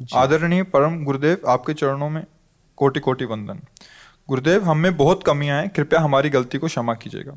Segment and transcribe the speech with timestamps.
[0.00, 2.24] आदरणीय परम गुरुदेव आपके चरणों में
[2.78, 3.60] कोटि कोटि वंदन।
[4.28, 7.36] गुरुदेव हम में बहुत कमियाँ हैं कृपया हमारी गलती को क्षमा कीजिएगा।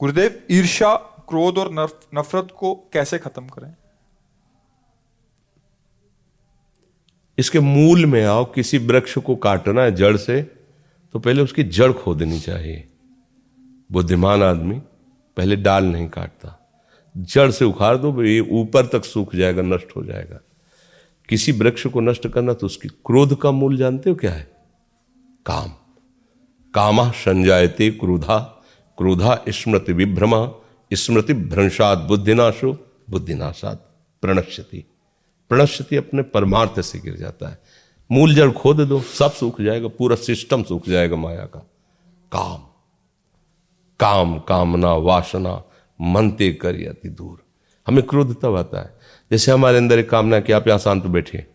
[0.00, 0.94] गुरुदेव ईर्षा
[1.28, 1.72] क्रोध और
[2.14, 3.74] नफरत को कैसे खत्म करें?
[7.38, 10.42] इसके मूल में आओ किसी वृक्ष को काटना है जड़ से
[11.14, 12.88] तो पहले उसकी जड़ खोदनी चाहिए।
[13.92, 14.78] बुद्धिमान आदमी
[15.36, 16.54] पहले डाल नहीं काटता।
[17.14, 20.40] जड़ से उखाड़ दो ये ऊपर तक सूख जाएगा नष्ट हो जाएगा।
[21.28, 24.56] किसी वृक्ष को नष्ट करना तो उसकी क्रोध का मूल जानते हो क्या है?
[25.46, 25.70] काम।
[26.74, 28.38] कामा संजायते क्रोधा।
[28.98, 30.52] क्रोधा स्मृति विभ्रमा।
[30.92, 34.84] स्मृति भ्रंशात बुद्धिनाशो। बुद्धिनाशात प्रणश्यति।
[35.48, 37.58] प्रणश्यति अपने परमार्थ से गिर जाता है।
[38.12, 41.70] मूल जड़ खोद दो, सब सूख जाएगा, पूरा सिस्टम सूख जाएगा माया का।
[42.32, 42.58] काम।
[44.00, 45.64] काम, कामना, वासना
[46.00, 47.47] मनते कर अति दूर।
[47.88, 48.98] हमें क्रोध तब आता है।
[49.30, 51.46] जैसे हमारे अंदर एक कामना कि आप यहाँ शांत बैठिए।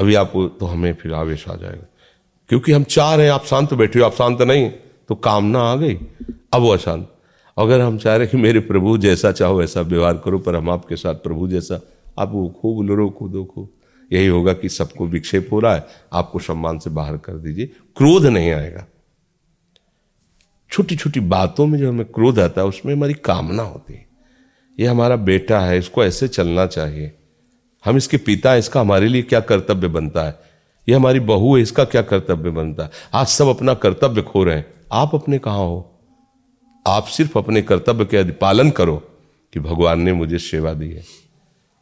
[0.00, 1.86] अभी आपको तो हमें फिर आवेश आ जाएगा।
[2.48, 4.70] क्योंकि हम चाह रहे हैं आप शांत बैठे हो आप शांत नहीं
[5.08, 5.94] तो कामना आ गई।
[6.52, 7.14] अब वो अशांत।
[7.58, 10.96] अगर हम चाह रहे कि मेरे प्रभु जैसा चाहो वैसा व्यवहार करो, पर हम आपके
[10.96, 11.80] साथ प्रभु जैसा,
[12.18, 13.68] आप वो खूब लड़ो कूदो खूब
[14.12, 18.26] यही होगा कि सबको विक्षेप हो रहा है। आपको सम्मान से बाहर कर दीजिए। क्रोध
[18.26, 18.86] नहीं आएगा।
[20.70, 24.07] छोटी छोटी बातों में जो हमें क्रोध आता है, उसमें हमारी कामना होती है।
[24.80, 27.12] ये हमारा बेटा है, इसको ऐसे चलना चाहिए।
[27.84, 30.38] हम इसके पिता हैं, इसका हमारे लिए क्या कर्तव्य बनता है?
[30.88, 32.90] ये हमारी बहू है, इसका क्या कर्तव्य बनता है?
[33.14, 36.00] आज सब अपना कर्तव्य खो रहे हैं। आप अपने कहा हो?
[36.86, 38.96] आप सिर्फ़ अपने कर्तव्य के पालन करो
[39.52, 41.02] कि भगवान ने मुझे सेवा दी है।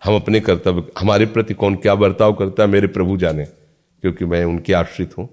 [0.04, 3.44] हम अपने कर्तव्य, हमारे प्रति कौन क्या बर्ताव करता है, मेरे प्रभु जाने,
[4.02, 5.28] क्योंकि मैं उनके आश्रित हूँ।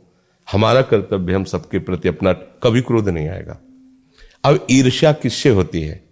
[0.52, 3.60] हमारा कर्तव्य हम सबके प्रति अपना कभी क्रोध नहीं आएगा।
[4.44, 6.03] अब ईर्ष्या किससे होती है?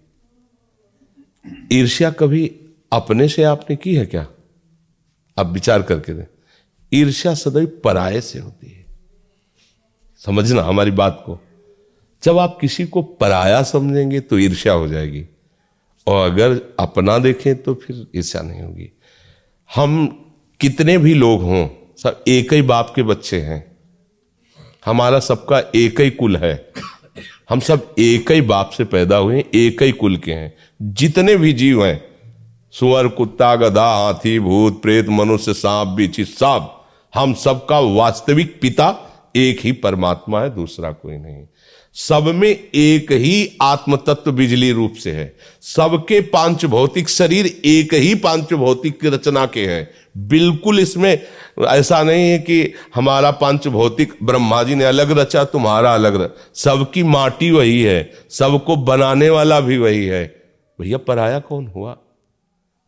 [1.72, 2.56] ईर्ष्या कभी
[2.92, 4.28] अपने से आपने की है क्या?
[5.38, 6.26] आप विचार करके दें।
[6.94, 8.86] ईर्ष्या सदैव पराये से होती है।
[10.18, 11.40] समझना हमारी बात को।
[12.24, 15.26] जब आप किसी को पराया समझेंगे तो ईर्ष्या हो जाएगी।
[16.08, 18.92] और अगर अपना देखें तो फिर ईर्ष्या नहीं होगी।
[19.76, 20.08] हम
[20.60, 23.78] कितने भी लोग हों, सब एक ही बाप के बच्चे हैं।
[24.86, 26.72] हमारा सबका एक ही कुल है।
[27.52, 31.54] हम सब एक ही बाप से पैदा हुए, एक ही कुल के हैं। जितने भी
[31.54, 32.04] जीव हैं,
[32.72, 38.96] सुअर, कुत्ता, गधा, हाथी, भूत, प्रेत, मनुष्य, सांप, बीची सांप हम सबका वास्तविक पिता
[39.36, 41.46] एक ही परमात्मा है, दूसरा कोई नहीं।
[41.96, 47.94] सब में एक ही आत्म तत्व बिजली रूप से है। सबके पाँच भौतिक शरीर एक
[47.94, 51.22] ही पाँच भौतिक की रचना के हैं। बिल्कुल इसमें
[51.68, 56.52] ऐसा नहीं है कि हमारा पाँच भौतिक ब्रह्मा जी ने अलग रचा, तुम्हारा अलग रचा।
[56.56, 60.26] सबकी माटी वही है, सबको बनाने वाला भी वही है।
[60.80, 61.98] भैया पराया कौन हुआ?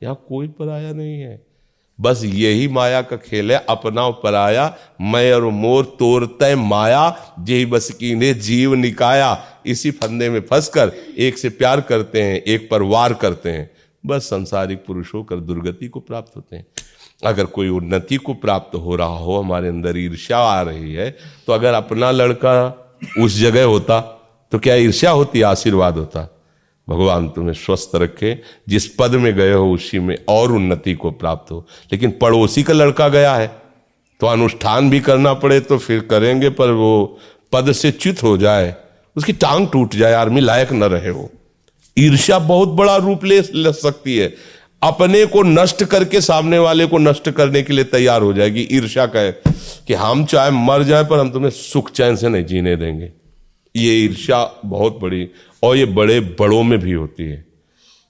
[0.03, 1.52] यहाँ कोई पराया नहीं है।
[1.99, 4.65] बस यही माया का खेल है, अपना पराया,
[5.01, 7.05] मैं और मोर तोड़ते माया
[7.49, 12.35] यही बस की ने जीव निकाया। इसी फंदे में फंसकर एक से प्यार करते हैं,
[12.37, 13.69] एक पर वार करते हैं।
[14.03, 16.65] बस संसारिक पुरुष होकर दुर्गति को प्राप्त होते हैं।
[17.23, 21.09] अगर कोई उन्नति को प्राप्त हो रहा हो, हमारे अंदर ईर्ष्या आ रही है
[21.47, 22.53] तो अगर अपना लड़का
[23.19, 23.99] उस जगह होता
[24.51, 26.29] तो क्या ईर्ष्या होती, आशीर्वाद होता?
[26.87, 28.37] भगवान तुम्हें स्वस्थ रखे,
[28.69, 32.73] जिस पद में गए हो, उसी में और उन्नति को प्राप्त हो। लेकिन पड़ोसी का
[32.73, 33.47] लड़का गया है
[34.21, 37.19] तो अनुष्ठान भी करना पड़े तो फिर करेंगे, पर वो
[37.51, 38.75] पद से च्युत हो जाए,
[39.15, 41.29] उसकी टांग टूट जाए, आर्मी लायक न रहे वो।
[41.97, 43.41] ईर्ष्या बहुत बड़ा रूप ले
[43.73, 44.33] सकती है।
[44.81, 49.05] अपने को नष्ट करके सामने वाले को नष्ट करने के लिए तैयार हो जाएगी। ईर्ष्या
[49.05, 49.31] कहे
[49.87, 53.11] कि हम चाहे मर जाए, पर हम तुम्हें सुख चैन से नहीं जीने देंगे।
[53.75, 55.27] ये ईर्ष्या बहुत बड़ी,
[55.63, 57.45] और ये बड़े बड़ों में भी होती है।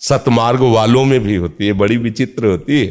[0.01, 2.85] सतमार्ग वालों में भी होती है, बड़ी विचित्र होती है।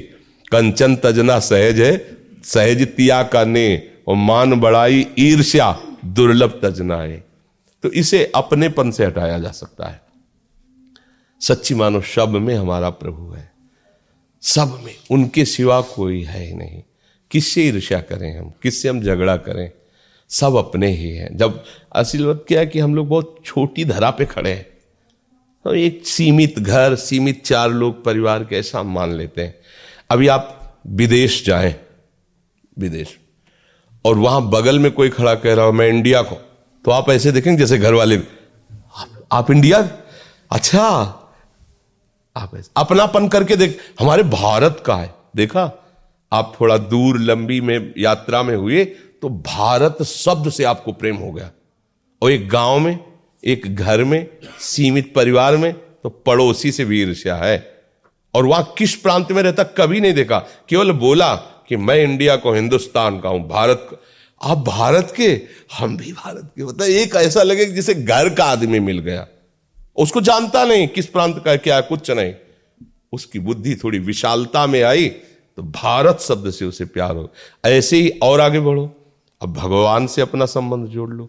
[0.52, 5.72] कंचन तजना सहज है, सहज तिया का ने और मान बड़ाई ईर्ष्या,
[6.04, 7.24] दुर्लभ तजना है
[7.84, 10.00] तो इसे अपनेपन से हटाया जा सकता है।
[11.40, 13.50] सच्ची मानो, शब में हमारा प्रभु है।
[14.42, 16.82] सब में, उनके सिवा कोई है ही नहीं।
[17.30, 18.52] किससे ईर्ष्या करें हम?
[18.62, 19.70] किससे हम झगड़ा करें?
[20.32, 24.11] सब अपने ही हैं। जब असल बात क्या है कि हम लोग बहुत छोटी धरा
[24.11, 24.67] पे खड़े हैं।
[25.64, 29.55] तो एक सीमित घर सीमित चार लोग परिवार के ऐसा मान लेते हैं।
[30.11, 31.75] अभी आप विदेश जाएँ
[32.79, 33.19] विदेश।
[34.05, 36.34] और वहाँ बगल में कोई खड़ा कह रहा हो मैं इंडिया को।
[36.84, 39.79] तो आप ऐसे देखेंगे जैसे घर वाले आप, आप इंडिया?
[40.52, 40.88] अच्छा।
[42.37, 45.73] आप ऐसे अपनापन करके देख हमारे भारत का है। देखा?
[46.32, 48.84] आप थोड़ा दूर लंबी में यात्रा में हुए
[49.22, 51.50] तो भारत शब्द से आपको प्रेम हो गया।
[52.22, 52.98] और एक गाँव में,
[53.44, 54.26] एक घर में,
[54.58, 57.84] सीमित परिवार में तो पड़ोसी से भी ईर्ष्या है।
[58.34, 62.52] और वहाँ किस प्रांत में रहता कभी नहीं देखा। केवल बोला कि मैं इंडिया को,
[62.52, 63.96] हिंदुस्तान का हूँ, भारत का।
[64.50, 65.42] आप भारत के,
[65.78, 69.26] हम भी भारत के। है एक ऐसा लगे जिसे घर का आदमी मिल गया।
[69.96, 72.34] उसको जानता नहीं किस प्रांत का क्या कुछ नहीं।
[73.12, 75.08] उसकी बुद्धि थोड़ी विशालता में आई
[75.56, 77.32] तो भारत शब्द से उसे प्यार हो
[77.64, 78.98] ऐसे ही और आगे बढ़ो।
[79.43, 81.29] अब भगवान से अपना संबंध जोड़ लो।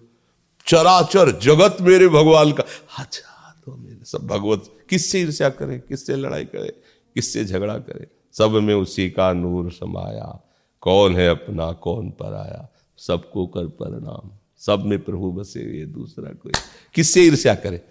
[0.68, 2.64] चराचर जगत मेरे भगवान का।
[3.00, 6.70] अच्छा तो मेरे सब भगवत किससे ईर्ष्या करे, किससे लड़ाई करे,
[7.16, 8.08] किससे झगड़ा करे?
[8.34, 10.40] सब में उसी का नूर समाया।
[10.82, 12.68] कौन है अपना, कौन पर आया
[12.98, 16.52] सबको कर परिणाम सब में प्रभु बसे ये दूसरा कोई।
[16.94, 17.82] किससे ईर्ष्या करे?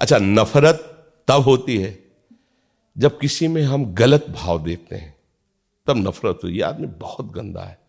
[0.00, 0.90] अच्छा नफरत
[1.28, 1.98] तब होती है
[2.98, 5.14] जब किसी में हम गलत भाव देखते हैं।
[5.86, 7.83] तब नफरत हुई आदमी बहुत गंदा है।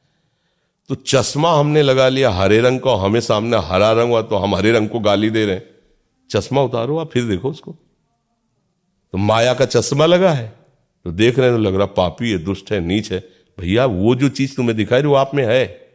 [0.89, 4.55] तो चश्मा हमने लगा लिया, हरे रंग का, हमें सामने हरा रंग हुआ तो हम
[4.55, 5.63] हरे रंग को गाली दे रहे हैं।
[6.31, 7.71] चश्मा उतारो आप, फिर देखो उसको।
[9.11, 10.53] तो माया का चश्मा लगा है।
[11.05, 13.19] तो देख रहे हैं तो लग रहा पापी है, दुष्ट है, नीच है।
[13.59, 15.87] भैया, वो जो चीज़ तुम्हें दिखाई रही वो आप में है।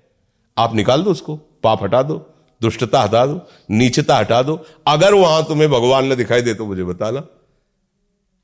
[0.58, 2.26] आप निकाल दो उसको, पाप हटा दो,
[2.62, 3.40] दुष्टता हटा दो,
[3.70, 7.20] नीचता हटा दो। अगर वहाँ तुम्हें भगवान ने दिखाई दे तो मुझे बताना।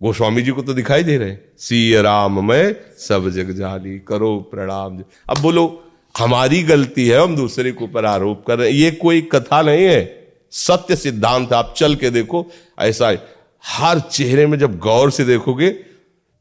[0.02, 4.98] गोस्वामी जी को तो दिखाई दे रहे सी राम मैं, सब जग जानी करो प्रणाम
[5.30, 5.82] अब बोलो
[6.16, 9.84] हमारी गलती है, हम दूसरे के ऊपर आरोप कर रहे हैं। ये कोई कथा नहीं
[9.84, 10.04] है।
[10.52, 12.46] सत्य सिद्धांत आप चल के देखो,
[12.78, 13.22] ऐसा है।
[13.64, 15.70] हर चेहरे में जब गौर से देखोगे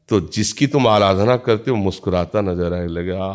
[0.08, 3.32] तो जिसकी तुम आराधना करते हो, मुस्कुराता नज़र आने लगे आ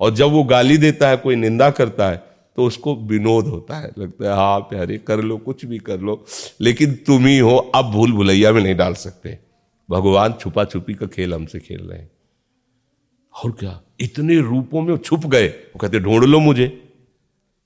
[0.00, 2.22] और जब वो गाली देता है, कोई निंदा करता है
[2.56, 6.24] तो उसको विनोद होता है। लगता है हाँ प्यारे, कर लो, कुछ भी कर लो।
[6.60, 9.38] लेकिन तुम ही हो, अब भूल भुलैया में नहीं डाल सकते।
[9.88, 12.10] भगवान छुपा छुपी का खेल हमसे खेल रहे हैं।
[13.42, 13.82] और क्या?
[14.00, 16.80] इतने रूपों में छुप गए। वो कहते, ढूंढ लो मुझे।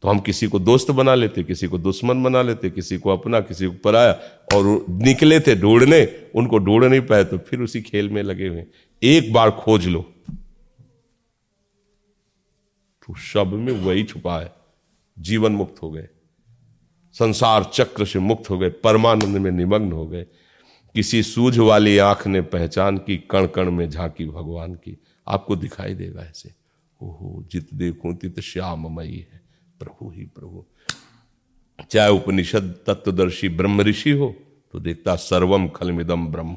[0.03, 3.41] तो हम किसी को दोस्त बना लेते, किसी को दुश्मन बना लेते, किसी को अपना,
[3.41, 4.13] किसी को पराया।
[4.55, 8.65] और निकले थे ढूँढने, उनको ढूंढ नहीं पाए तो फिर उसी खेल में लगे हुए।
[9.03, 10.13] एक बार खोज लो।
[13.07, 14.53] तो शब में वही छुपा है।
[15.19, 16.09] जीवन मुक्त हो गए।
[17.13, 20.27] संसार चक्र से मुक्त हो गए। परमानंद में निमग्न हो गए।
[20.95, 25.95] किसी सूझ वाली आँख ने पहचान की कण कण में झांकी भगवान की। आपको दिखाई
[25.95, 26.53] देगा ऐसे।
[27.03, 29.41] ओहो, जित देखो तित श्याममयी है।
[29.81, 30.65] प्रभु ही प्रभु।
[31.91, 34.35] चाहे उपनिषद तत्वदर्शी ब्रह्म ऋषि हो
[34.73, 36.55] तो देखता सर्वम खलमिदम ब्रह्म,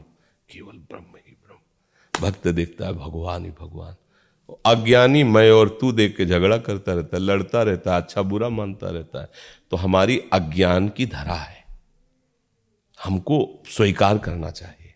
[0.50, 3.96] केवल ब्रह्म ही ब्रह्म। भक्त देखता है भगवान ही भगवान।
[4.66, 8.50] अज्ञानी मैं और तू देख के झगड़ा करता रहता है, लड़ता रहता है अच्छा बुरा
[8.50, 9.30] मानता रहता है।
[9.72, 11.66] तो हमारी अज्ञान की धरा है।
[13.04, 14.94] हमको स्वीकार करना चाहिए।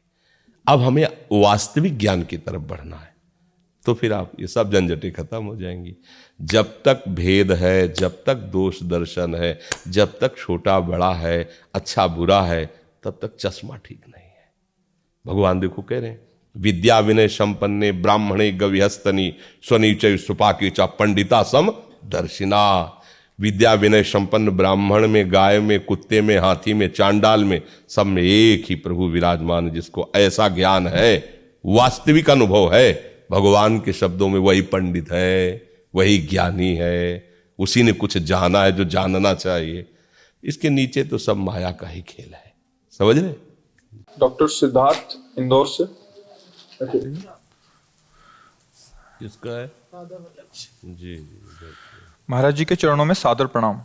[0.68, 3.15] अब हमें वास्तविक ज्ञान की तरफ़ बढ़ना है।
[3.86, 5.96] तो फिर आप, ये सब झंझटें खत्म हो जाएँगी।
[6.42, 12.08] जब तक भेद है, जब तक दोष दर्शन है, जब तक छोटा बड़ा है अच्छा
[12.08, 12.66] बुरा है,
[13.04, 14.52] तब तक चश्मा ठीक नहीं है।
[15.28, 16.22] भगवान देखो कह रहे हैं,
[16.58, 21.70] विद्या विनय संपन्ने, ब्राह्मणे गविहस्तनी स्वनीचय सुपाकी चा पंडिता सम
[22.06, 22.92] दर्शिना।
[23.40, 28.24] विद्या विनय संपन्न ब्राह्मण में, गाय में, कुत्ते में, हाथी में, चांडाल में, सब में
[28.24, 34.40] एक ही प्रभु विराजमान, जिसको ऐसा ज्ञान है, वास्तविक अनुभव है। भगवान के शब्दों में
[34.40, 37.30] वही पंडित है वही ज्ञानी है
[37.60, 39.86] उसी ने कुछ जाना है जो जानना चाहिए।
[40.44, 42.54] इसके नीचे तो सब माया का ही खेल है।
[42.92, 43.34] समझ रहे?
[44.20, 45.86] डॉक्टर सिद्धार्थ इंदौर से।
[49.20, 49.72] किसका है?
[50.86, 51.30] जी
[52.30, 53.82] महाराज जी के चरणों में सादर प्रणाम।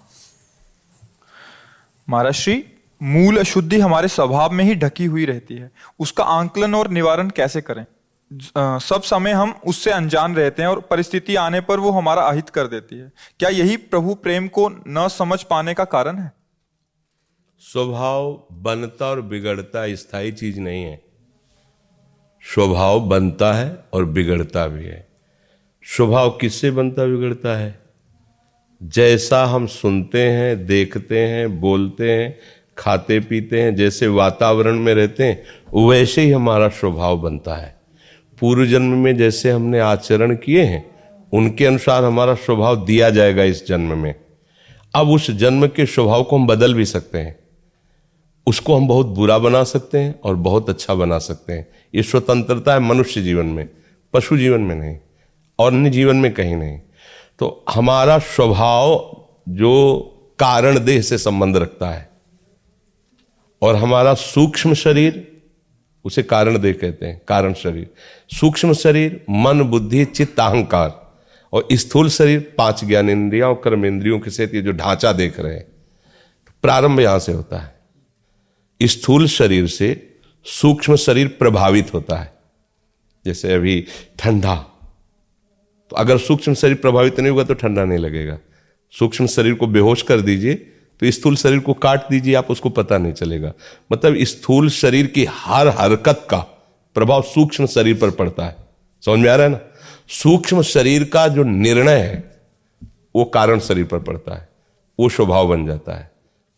[2.09, 2.65] महाराज श्री
[3.03, 7.61] मूल अशुद्धि हमारे स्वभाव में ही ढकी हुई रहती है। उसका आंकलन और निवारण कैसे
[7.61, 7.87] करें?
[8.59, 12.67] सब समय हम उससे अनजान रहते हैं और परिस्थिति आने पर वो हमारा अहित कर
[12.67, 16.33] देती है। क्या यही प्रभु प्रेम को न समझ पाने का कारण है?
[17.59, 21.03] स्वभाव बनता और बिगड़ता स्थायी चीज़ नहीं है।
[22.55, 25.09] स्वभाव बनता है और बिगड़ता भी है।
[25.85, 27.81] स्वभाव किससे बनता, बिगड़ता है?
[28.83, 32.39] जैसा हम सुनते हैं, देखते हैं, बोलते हैं,
[32.79, 35.45] खाते, पीते हैं, जैसे वातावरण में रहते हैं,
[35.89, 37.80] वैसे ही हमारा स्वभाव बनता है।
[38.41, 40.91] पूर्व जन्म में जैसे हमने आचरण किए हैं,
[41.33, 44.15] उनके अनुसार हमारा स्वभाव दिया जाएगा इस जन्म में।
[44.95, 47.39] अब उस जन्म के स्वभाव को हम बदल भी सकते हैं।
[48.47, 52.75] उसको हम बहुत बुरा बना सकते हैं और बहुत अच्छा बना सकते हैं। ये स्वतंत्रता
[52.75, 53.69] है मनुष्य जीवन में,
[54.15, 54.99] पशु जीवन में नहीं
[55.59, 56.79] और अन्य जीवन में कहीं नहीं।
[57.39, 59.17] तो हमारा स्वभाव
[59.49, 60.01] जो
[60.39, 62.11] कारण देह से संबंध रखता है
[63.63, 65.30] और हमारा सूक्ष्म शरीर
[66.05, 67.89] उसे कारण देह कहते हैं, कारण शरीर।
[68.31, 70.99] सूक्ष्म शरीर, मन, बुद्धि, चित्त, अहंकार।
[71.53, 75.39] और स्थूल शरीर, पाँच ज्ञान इंद्रिया और कर्म इंद्रियों के साथ ये जो ढांचा देख
[75.41, 77.79] रहे हैं तो प्रारंभ यहाँ से होता है।
[78.81, 82.33] स्थूल शरीर से सूक्ष्म शरीर प्रभावित होता है।
[83.25, 83.85] जैसे अभी
[84.19, 84.55] ठंडा
[85.91, 88.39] तो अगर सूक्ष्म शरीर प्रभावित नहीं होगा तो ठंडा नहीं लगेगा।
[88.95, 90.55] सूक्ष्म शरीर को बेहोश कर दीजिए
[91.01, 93.53] तो स्थूल शरीर को काट दीजिए, आप उसको पता नहीं चलेगा।
[93.93, 96.39] मतलब स्थूल शरीर की हर हरकत का
[96.95, 98.57] प्रभाव सूक्ष्म शरीर पर पड़ता है।
[99.07, 99.61] समझ में आ रहा है ना?
[100.09, 102.41] सूक्ष्म शरीर का जो निर्णय है,
[103.17, 104.49] वो कारण शरीर पर पड़ता है।
[105.01, 106.11] वो स्वभाव बन जाता है।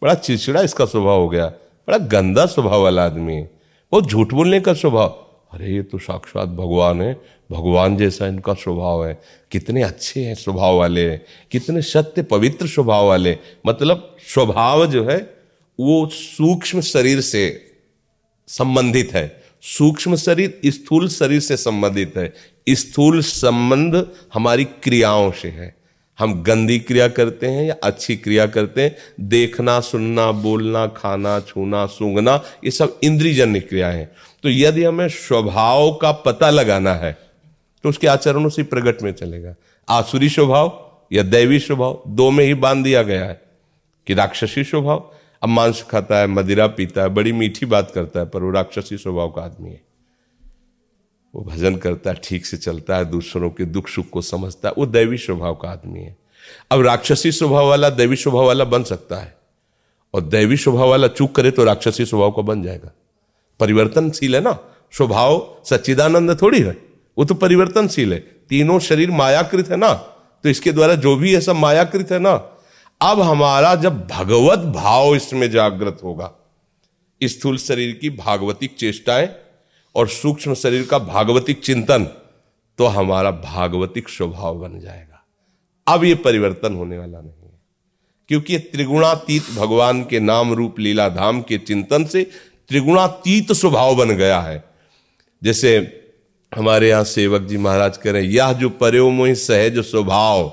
[0.02, 1.46] बड़ा चिड़चिड़ा इसका स्वभाव हो गया।
[1.88, 3.50] बड़ा गंदा स्वभाव वाला आदमी है।
[3.92, 9.06] बहुत झूठ बोलने का स्वभाव। अरे, ये तो साक्षात भगवान है। भगवान जैसा इनका स्वभाव
[9.06, 15.04] है। कितने अच्छे हैं स्वभाव वाले हैं। कितने सत्य, पवित्र स्वभाव वाले मतलब स्वभाव जो
[15.04, 15.34] है,
[15.80, 17.72] वो सूक्ष्म शरीर से
[18.46, 22.34] संबंधित है। सूक्ष्म शरीर, स्थूल शरीर से संबंधित है।
[22.68, 25.74] स्थूल संबंध हमारी क्रियाओं से है।
[26.18, 31.86] हम गंदी क्रिया करते हैं या अच्छी क्रिया करते हैं। देखना, सुनना, बोलना, खाना, छूना,
[31.86, 37.18] सूंघना, ये सब इंद्रियजन्य क्रिया है। तो यदि हमें स्वभाव का पता लगाना है
[37.82, 39.54] तो उसके आचरणों से प्रगट में चलेगा।
[39.88, 43.42] आसुरी स्वभाव या दैवी स्वभाव, दो में ही बाँध दिया गया है।
[44.06, 48.26] कि राक्षसी स्वभाव, अब मांस खाता है, मदिरा पीता है, बड़ी मीठी बात करता है,
[48.26, 49.80] पर वो राक्षसी स्वभाव का आदमी है।
[51.34, 54.74] वो भजन करता है, ठीक से चलता है, दूसरों के दुख सुख को समझता है,
[54.78, 56.16] वो दैवी स्वभाव का आदमी है।
[56.70, 59.36] अब राक्षसी स्वभाव वाला दैवी स्वभाव वाला बन सकता है,
[60.14, 62.92] और दैवी स्वभाव वाला चूक करे तो राक्षसी स्वभाव का बन जाएगा।
[63.62, 64.58] परिवर्तनशील है ना?
[64.92, 66.76] स्वभाव सच्चिदानंद थोड़ी है।
[67.18, 69.92] वो तो परिवर्तनशील है। तीनों शरीर मायाकृत है ना?
[70.42, 72.34] तो इसके द्वारा जो भी है सब मायाकृत है ना?
[73.00, 76.32] अब हमारा जब भगवत भाव इसमें जागृत होगा
[77.24, 79.28] स्थूल शरीर की भागवतिक चेष्टाएँ
[79.94, 82.04] और सूक्ष्म शरीर का भागवतिक चिंतन
[82.78, 85.24] तो हमारा भागवतिक स्वभाव बन जाएगा।
[85.88, 87.60] अब ये परिवर्तन होने वाला नहीं है।
[88.28, 92.30] क्योंकि त्रिगुणातीत भगवान के नाम रूप लीला धाम के चिंतन से
[92.68, 94.64] त्रिगुणातीत स्वभाव बन गया है।
[95.42, 95.76] जैसे
[96.54, 100.52] हमारे यहाँ सेवक जी महाराज कह रहे हैं, यह जो पर्यो मोहि सहज स्वभाव,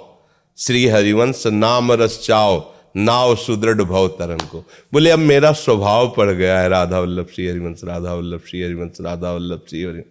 [0.58, 4.64] श्री हरिवंश नाम रस चाव, नाव सुदृढ़ भव तरन को।
[4.94, 8.98] बोले, अब मेरा स्वभाव पड़ गया है राधा वल्लभ, श्री हरिवंश, राधा वल्लभ, श्री हरिवंश,
[9.02, 10.06] राधा वल्लभ, श्री हरिवंश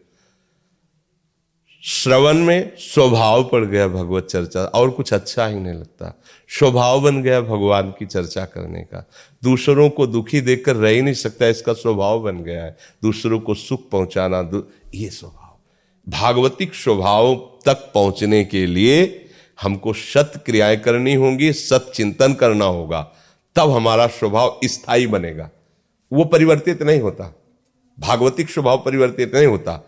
[1.83, 7.23] श्रवण में स्वभाव पड़ गया भगवत चर्चा, और कुछ अच्छा ही नहीं लगता। स्वभाव बन
[7.23, 9.09] गया भगवान की चर्चा करने का।
[9.45, 13.55] दूसरों को दुखी देखकर रह ही नहीं सकता, इसका स्वभाव बन गया है। दूसरों को
[13.55, 14.51] सुख पहुंचाना
[14.95, 15.59] ये स्वभाव।
[16.11, 17.35] भागवतिक स्वभाव
[17.67, 19.25] तक पहुँचने के लिए
[19.63, 23.13] हमको सत क्रियाएँ करनी होंगी, सत चिंतन करना होगा।
[23.57, 25.51] तब हमारा स्वभाव स्थायी बनेगा।
[26.13, 27.35] वो परिवर्तित नहीं होता।
[28.01, 29.88] भागवतिक स्वभाव परिवर्तित नहीं होता।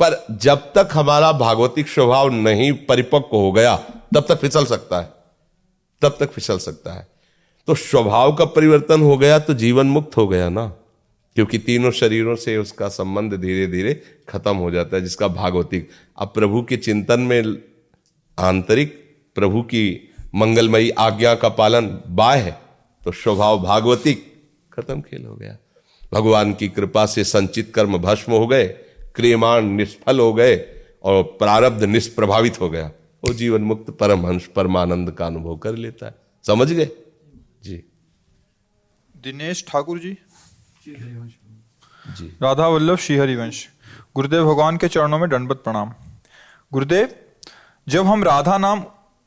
[0.00, 3.76] पर जब तक हमारा भागवतिक स्वभाव नहीं परिपक्व हो गया,
[4.14, 5.12] तब तक फिसल सकता है।
[6.02, 7.06] तब तक फिसल सकता है।
[7.68, 10.66] तो स्वभाव का परिवर्तन हो गया तो जीवन मुक्त हो गया ना,
[11.36, 13.94] क्योंकि तीनों शरीरों से उसका संबंध धीरे धीरे
[14.28, 17.56] खत्म हो जाता है, जिसका भागवतिक। अब प्रभु के चिंतन में
[18.38, 18.92] आंतरिक
[19.36, 22.58] प्रभु की मंगलमयी आज्ञा का पालन बाय है
[23.02, 24.32] तो स्वभाव भागवतिक
[24.72, 25.56] खत्म खेल हो गया।
[26.12, 28.66] भगवान की कृपा से संचित कर्म भस्म हो गए
[29.14, 30.56] क्रियमाण निष्फल हो गए
[31.04, 32.86] और प्रारब्ध निष्प्रभावित हो गया।
[33.22, 36.88] वो जीवन मुक्त परमहंस परमानंद का अनुभव कर लेता है। समझ गए?
[37.64, 37.76] जी।
[39.14, 40.16] दिनेश ठाकुर जी।
[42.06, 43.68] जी। राधा वल्लभ श्रीहरिवंश।
[44.14, 45.92] गुरुदेव भगवान के चरणों में दंडवत प्रणाम।
[46.72, 47.14] गुरुदेव
[47.88, 48.84] जब हम राधा नाम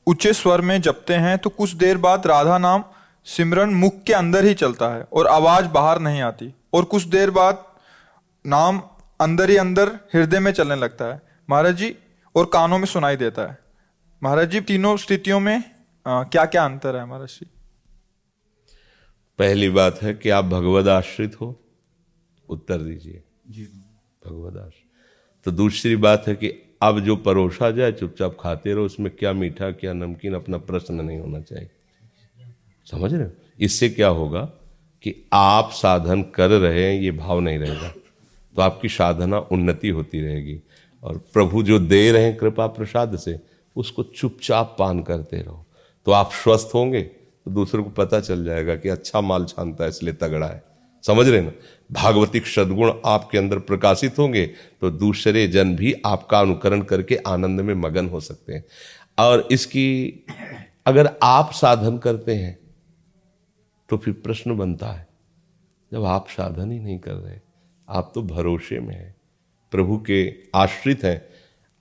[0.08, 2.84] ऊँचे स्वर में जपते हैं तो कुछ देर बाद राधा नाम
[3.26, 7.32] सिमरन मुख के अंदर ही चलता है और आवाज़ बाहर नहीं आती। और कुछ देर
[7.32, 7.64] बाद
[8.46, 8.82] नाम
[9.20, 11.96] अंदर ही अंदर हृदय में चलने लगता है। महाराज जी
[12.36, 13.58] और कानों में सुनाई देता है।
[14.24, 15.64] महाराज जी तीनों स्थितियों में
[16.08, 17.48] आ, क्या क्या अंतर है महाराज जी?
[19.40, 21.62] पहली बात है कि आप भगवद आश्रित हो।
[22.50, 23.24] उत्तर दीजिए।
[24.28, 24.92] भगवद आश्रित।
[25.46, 29.72] तो दूसरी बात है कि अब जो परोसा जाए चुपचाप खाते रहो उसमें क्या मीठा
[29.72, 31.70] क्या नमकीन अपना प्रश्न नहीं होना चाहिए।
[32.92, 33.32] समझ रहे हो?
[33.60, 34.42] इससे क्या होगा
[35.04, 37.94] कि आप साधन कर रहे हैं ये भाव नहीं रहेगा।
[38.58, 40.60] तो आपकी साधना उन्नति होती रहेगी।
[41.04, 43.40] और प्रभु जो दे रहे हैं कृपा प्रसाद से,
[43.76, 45.66] उसको चुपचाप पान करते रहो।
[46.08, 49.90] तो आप स्वस्थ होंगे तो दूसरों को पता चल जाएगा कि अच्छा माल छानता है,
[49.90, 50.64] इसलिए तगड़ा है।
[51.04, 51.52] समझ रहे ना?
[51.92, 54.46] भागवतिक सदगुण आपके अंदर प्रकाशित होंगे
[54.82, 58.64] तो दूसरे जन भी आपका अनुकरण करके आनंद में मगन हो सकते हैं।
[59.18, 60.26] और इसकी,
[60.86, 62.58] अगर आप साधन करते हैं
[63.90, 65.08] तो फिर प्रश्न बनता है,
[65.92, 67.36] जब आप साधन ही नहीं कर रहे
[67.90, 69.16] आप तो भरोसे में हैं,
[69.72, 71.22] प्रभु के आश्रित हैं।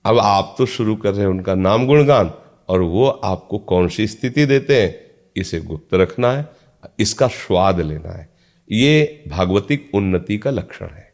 [0.05, 2.31] अब आप तो शुरू कर रहे हैं उनका नाम गुणगान,
[2.69, 4.95] और वो आपको कौन सी स्थिति देते हैं?
[5.35, 6.45] इसे गुप्त रखना है,
[6.99, 8.29] इसका स्वाद लेना है।
[8.71, 11.13] ये भागवतिक उन्नति का लक्षण है।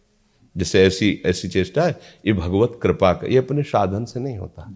[0.58, 4.72] जैसे ऐसी ऐसी चेष्टा है, ये भगवत कृपा का, ये अपने साधन से नहीं होता।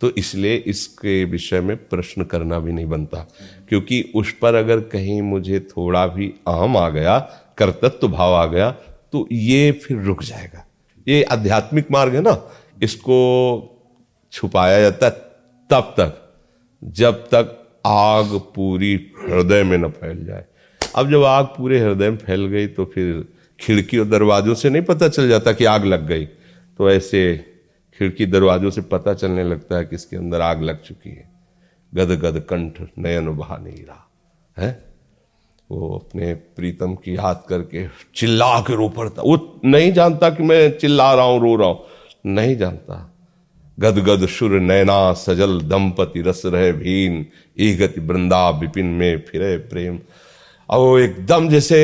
[0.00, 3.26] तो इसलिए इसके विषय में प्रश्न करना भी नहीं बनता,
[3.68, 7.18] क्योंकि उस पर अगर कहीं मुझे थोड़ा भी अहम आ गया,
[7.58, 8.70] कर्तत्व भाव आ गया
[9.12, 10.64] तो ये फिर रुक जाएगा।
[11.06, 12.36] ये आध्यात्मिक मार्ग है ना,
[12.82, 13.18] इसको
[14.32, 15.12] छुपाया जाता है
[15.70, 16.22] तब तक,
[16.82, 20.44] जब तक आग पूरी हृदय में न फैल जाए।
[20.80, 23.26] अब जब आग पूरे हृदय में फैल गई तो फिर
[23.58, 27.36] खिड़की और दरवाजों से नहीं पता चल जाता कि आग लग गई। तो ऐसे
[28.00, 31.28] खिड़की दरवाजों से पता चलने लगता है कि इसके अंदर आग लग चुकी है।
[31.92, 34.08] गद गद कंठ नयन बहा नहीं रहा,
[34.56, 34.85] है?
[35.70, 40.78] वो अपने प्रीतम की याद करके चिल्ला के रो पड़ता। वो नहीं जानता कि मैं
[40.78, 41.84] चिल्ला रहा हूँ, रो रहा हूँ।
[42.26, 43.12] नहीं जानता।
[43.78, 47.26] गद गद शुर नैना सजल दंपति रस रहे भीन,
[47.58, 49.98] ईगति वृंदा विपिन में फिरे प्रेम।
[50.68, 51.78] और वो एकदम जैसे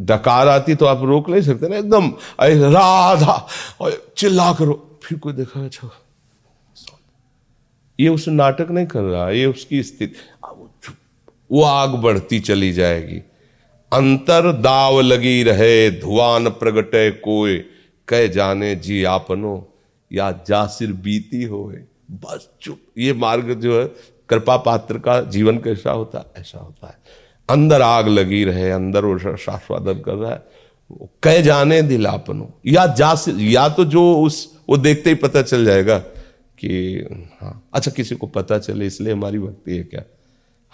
[0.00, 2.08] डकार आती तो आप रोक नहीं सकते ना, एकदम।
[2.40, 3.46] राधा,
[3.80, 5.90] और चिल्ला करो फिर कोई देखा अच्छा।
[7.98, 10.14] ये उस नाटक नहीं कर रहा, ये उसकी स्थिति।
[11.54, 13.16] वो आग बढ़ती चली जाएगी।
[13.92, 17.56] अंतर दाव लगी रहे, धुआन प्रगटे कोय
[18.08, 19.68] कह जाने, जी आपनो,
[20.12, 21.72] या जासिर बीती हो
[22.10, 23.86] बस चुप। ये मार्ग जो है
[24.28, 26.18] कृपा पात्र का जीवन कैसा होता?
[26.18, 26.98] है ऐसा होता है।
[27.50, 30.42] अंदर आग लगी रहे, अंदर वो शास्वादन कर रहा है।
[31.22, 35.64] कह जाने, दिल दिलापनो या जा या तो जो उस, वो देखते ही पता चल
[35.64, 35.98] जाएगा
[36.58, 36.98] कि
[37.40, 40.02] हाँ। अच्छा किसी को पता चले, इसलिए हमारी भक्ति है क्या?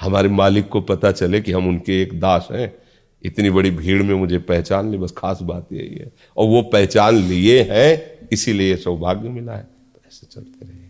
[0.01, 2.75] हमारे मालिक को पता चले कि हम उनके एक दास हैं।
[3.23, 7.15] इतनी बड़ी भीड़ में मुझे पहचान ली, बस खास बात यही है। और वो पहचान
[7.15, 10.90] लिए हैं, इसीलिए सौभाग्य मिला है। तो ऐसे चलते रहे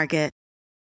[0.01, 0.40] Market.